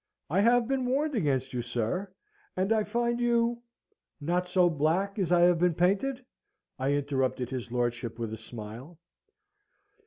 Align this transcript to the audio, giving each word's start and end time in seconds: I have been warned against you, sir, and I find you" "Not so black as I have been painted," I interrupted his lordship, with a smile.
I 0.31 0.41
have 0.41 0.67
been 0.67 0.87
warned 0.87 1.13
against 1.13 1.53
you, 1.53 1.61
sir, 1.61 2.11
and 2.57 2.73
I 2.73 2.83
find 2.83 3.19
you" 3.19 3.61
"Not 4.19 4.47
so 4.47 4.67
black 4.67 5.19
as 5.19 5.31
I 5.31 5.41
have 5.41 5.59
been 5.59 5.75
painted," 5.75 6.25
I 6.79 6.93
interrupted 6.93 7.51
his 7.51 7.71
lordship, 7.71 8.17
with 8.17 8.33
a 8.33 8.37
smile. 8.37 8.97